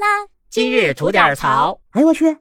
[0.00, 0.06] 啦！
[0.48, 1.78] 今日吐点槽。
[1.90, 2.38] 哎呦我去！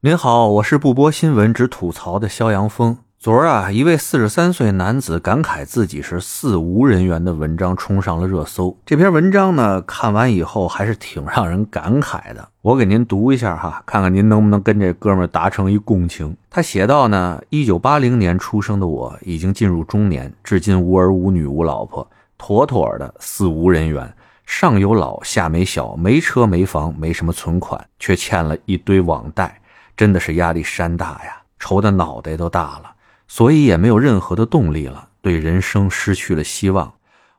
[0.00, 2.98] 您好，我是不播新闻只吐槽的肖阳峰。
[3.18, 8.78] 昨儿啊，一位四十三岁男子感慨自己是四无人员的文章冲上了热搜。
[8.86, 12.48] 这篇文章呢，看完以后还是挺让人感慨的。
[12.62, 16.36] 我给您读一下哈，看看您能不能跟这哥们儿达成一共情。
[16.48, 22.08] 他写道呢：一九八零年出生的我，已经进入中年，至今无儿无女无老婆，
[22.38, 24.14] 妥妥的四无人员。
[24.48, 29.60] 上有老，下没小，没车没房，没什么存款，却欠了一堆网贷，
[29.94, 32.94] 真的是压力山大呀，愁的脑袋都大了。
[33.28, 36.94] 所以也没有任何的动力了，对人生失去了希望。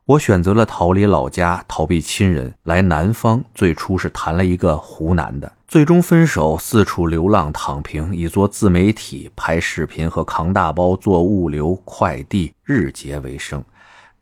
[0.05, 3.43] 我选择了逃离老家，逃避亲人，来南方。
[3.55, 13.61] 最初是谈了一个湖南的，最终分手，四处流浪，躺平，以做自媒体、拍视频和扛大包做物流快递日结为生。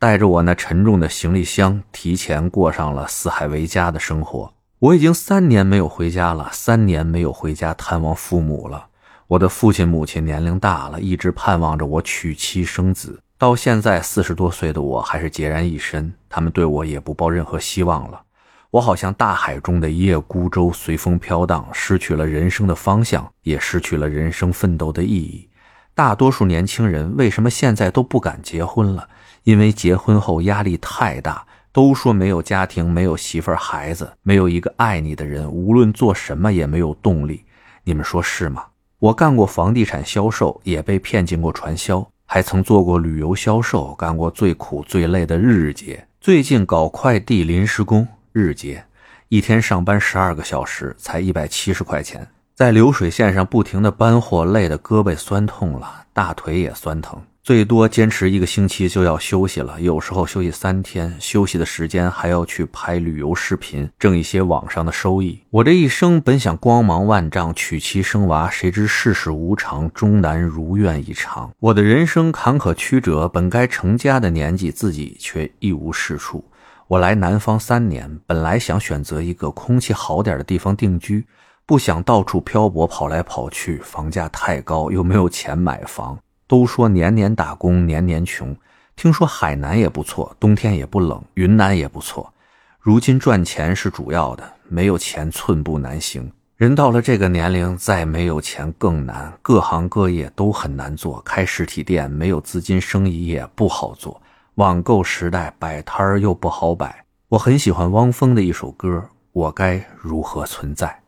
[0.00, 4.52] 带着我那沉重的行李箱，提前过上了四海为家的生活。
[4.78, 8.86] 我已经三年没有回家了，三年没有回家探望父母了。
[9.26, 13.20] 我的父亲母亲年龄大了，一直盼望着我娶妻生子。
[13.36, 18.22] 到现在四十多岁的我，还是孑然一身，他们对我也不抱任何希望了。
[18.70, 25.48] 我好像大海中的一叶孤舟，随风飘荡，失去了人生的方向，也失去了人生奋斗的意义。
[25.92, 29.08] 大多数年轻人为什么现在都不敢结婚了？
[29.48, 37.46] 因为结婚后压力太大，都说没有家庭，没有媳妇儿孩子，没有一个爱你的人，无论做什么也没有动力。
[37.82, 38.66] 你们说是吗？
[38.98, 46.06] 我干过房地产销售，也被骗进过传销，还曾做过旅游销售，干过最苦最累的日结。
[46.20, 48.84] 最近搞快递临时工，日结，
[49.30, 57.18] 一天上班十二个小时，才一百七十块钱，在流水线上不停的搬货，累得胳膊酸痛了，大腿也酸疼。
[57.48, 65.40] 最多坚持一个星期就要休息了，有时候休息三天，休息的时间还要去拍旅游视频，挣一些网上的收益。
[65.48, 71.50] 我这一生本想光芒万丈，娶妻生娃，谁知世事无常，终难如愿以偿。
[71.58, 76.44] 我的人生坎坷曲折，本该成家的年纪，自己却一无是处。
[76.86, 81.26] 我来南方三年，本来想选择一个空气好点的地方定居，
[81.64, 86.18] 不想到处漂泊，跑来跑去，房价太高，又没有钱买房。
[86.48, 88.56] 都说年年打工年年穷，
[88.96, 92.32] 听说海南也不错，冬天也不冷，云南也不错。
[92.80, 96.32] 如今赚钱是主要的，没有钱寸步难行。
[96.56, 101.20] 人到了这个年龄，再没有钱更难，各行各业都很难做。
[101.20, 104.20] 开实体店没有资金，生意也不好做。
[104.54, 107.04] 网购时代，摆摊儿又不好摆。
[107.28, 110.98] 我很喜欢汪峰的一首歌，我该如何存在？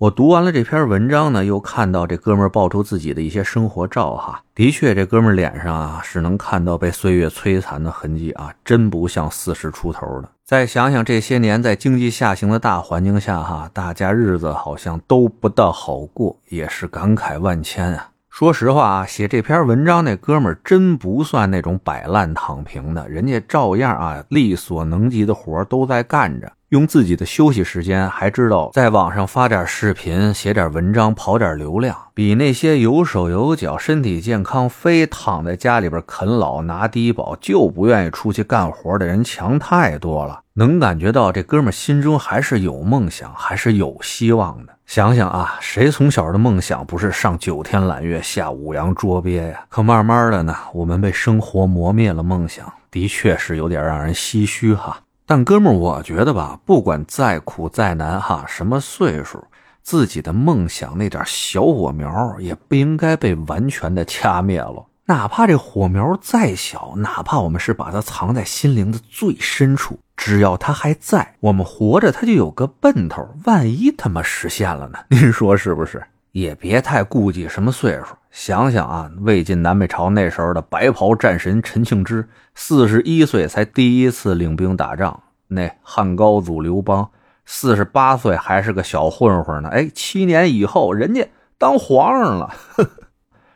[0.00, 10.30] 我读完了这篇文章呢，又看到这哥们儿爆出自己的一些生活照，哈，的确，这哥们儿脸上啊是能看到被岁月摧残的痕迹啊，真不像四十出头的。
[10.46, 18.08] 再想想这些年在经济下行的大环境下，哈，大家日子好像都不大好过，也是感慨万千啊。
[18.30, 26.50] 说实话啊，写这篇文章那哥们儿真不算那种摆烂躺平的，人家照样啊力所能及的活都在干着。
[26.70, 40.42] 用自己的休息时间，还知道在网上发点视频、写点文章、跑点流量，比那些有手有脚、身体健康、非躺在家里边啃老拿低保就不愿意出去干活的人强太多了。
[40.54, 44.72] 能感觉到这哥们心中还是有梦想，还是有希望的。
[44.86, 49.64] 想想啊，谁从小的梦想不是上九天揽月、下五洋捉鳖呀？
[49.68, 55.00] 可慢慢的呢，我们被生活磨灭了梦想，的确是有点让人唏嘘哈。
[55.30, 59.44] 但哥们儿，我觉得吧，不管再苦再难哈，什么岁数，
[59.80, 64.86] 自己的梦想那点小火苗也不应该被完全的掐灭了。
[65.06, 73.24] 哪怕这火苗再小，哪怕我们是把它藏在心灵的最深处，只要它还在，我们活着，它就有个奔头。
[73.44, 74.98] 万一他妈实现了呢？
[75.10, 76.02] 您说是不是？
[76.32, 78.16] 也别太顾忌什么岁数。
[78.30, 85.22] 想想啊，魏晋南北朝那时候的白袍战神陈庆之，四十一岁才第一次领兵打仗。
[85.48, 87.10] 那汉高祖刘邦，
[87.44, 89.68] 四十八岁还是个小混混呢。
[89.70, 91.26] 哎，七年以后，人家
[91.58, 92.54] 当皇上了。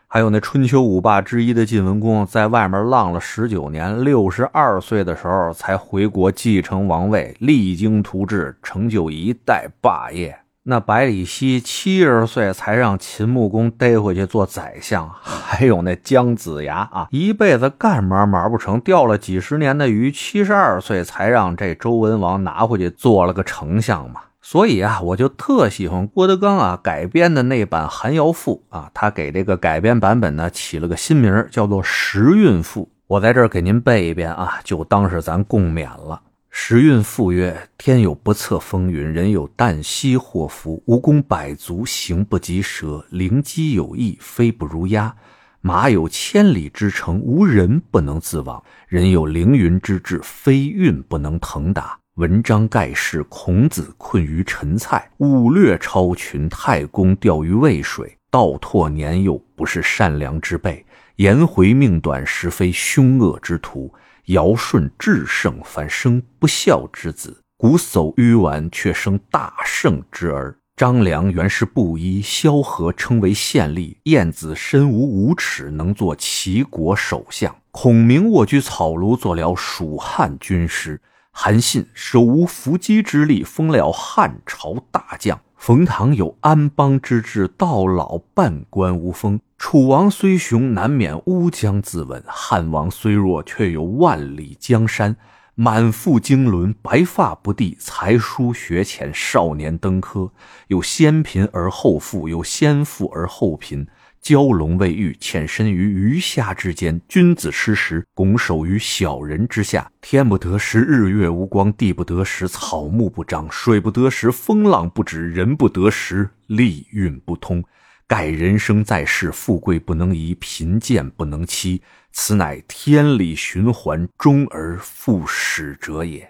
[0.08, 10.36] 还有那春秋五霸之一的晋文公，在外面浪了十九年，六十二岁的时候才回国继承王位，励精图治，成就一代霸业。
[10.66, 24.22] 那百里奚七十岁才让秦穆公逮回去做宰相， 还有那姜子牙啊，一辈子干嘛嘛不成，钓了几十年的鱼，七十二岁才让这周文王拿回去做了个丞相嘛。
[24.40, 32.84] 所以啊，我就特喜欢郭德纲啊改编的那版《韩瑶赋》啊，他给这个改编版本呢起了个新名叫做《时运赋》。
[33.06, 36.22] 我在这儿给您背一遍啊，就当是咱共勉了。
[36.56, 40.80] 时运赋曰：“天有不测风云，人有旦夕祸福。
[40.86, 45.16] 蜈蚣百足，行不及蛇；灵鸡有翼，飞不如鸦。
[45.60, 58.16] 马有千里之程，无人不能自往；人有凌云之志，非运不能腾达。”文章盖世，孔子困于陈蔡，武略超群，太公钓于渭水。
[58.30, 60.84] 道拓年幼，不是善良之辈；
[61.16, 63.92] 颜回命短，实非凶恶之徒。
[64.26, 70.56] 尧舜至圣，反生不孝之子；瞽叟纡丸，却生大圣之儿。
[70.76, 73.96] 张良原是布衣，萧何称为县吏。
[74.04, 77.54] 晏子身无五尺，能做齐国首相。
[77.70, 81.00] 孔明卧居草庐，做了蜀汉军师。
[81.30, 85.38] 韩信手无缚鸡之力，封了汉朝大将。
[85.56, 89.38] 冯唐有安邦之志，到老半官无封。
[89.66, 95.16] 楚王虽雄，难免乌江自刎；汉王虽弱，却有万里江山。
[95.54, 100.30] 满腹经纶，白发不第；才疏学浅，少年登科。
[100.68, 103.86] 有先贫而后富，有先富而后贫。
[104.22, 109.90] 蛟龙未遇，潜身于鱼虾之间；君子失时，拱手于小人之下。
[110.02, 117.64] 天不得时，日月无光；地不得时，草木不长；水不得时，风浪不止；人不得时，利运不通。
[118.06, 121.82] 盖人生在世，富贵不能移，贫贱不能欺。
[122.12, 126.28] 此乃天理循环，终而复始者也。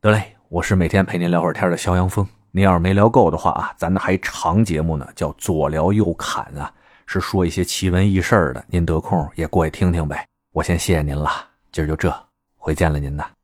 [0.00, 2.26] 得嘞，我是每天陪您聊会儿天的肖阳峰。
[2.50, 6.72] 您要是没聊够的话啊，咱还长节目呢，叫左聊右侃啊。
[7.06, 10.26] 是说一些奇闻异事的，您得空也过去听听呗。
[10.52, 11.30] 我先谢谢您了，
[11.70, 12.14] 今儿就这，
[12.56, 13.41] 回见了您呐。